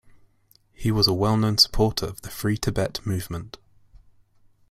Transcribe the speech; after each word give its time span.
He 0.73 0.89
was 0.91 1.05
a 1.05 1.13
well-known 1.13 1.59
supporter 1.59 2.07
of 2.07 2.23
the 2.23 2.31
Free 2.31 2.57
Tibet 2.57 3.05
movement. 3.05 3.59